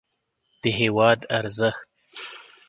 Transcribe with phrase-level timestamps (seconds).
[0.61, 1.87] د هېواد ارزښت